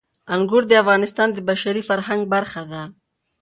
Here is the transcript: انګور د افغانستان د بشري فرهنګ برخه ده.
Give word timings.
انګور 0.33 0.63
د 0.67 0.73
افغانستان 0.83 1.27
د 1.33 1.37
بشري 1.49 1.81
فرهنګ 1.89 2.21
برخه 2.33 2.61
ده. 2.71 2.81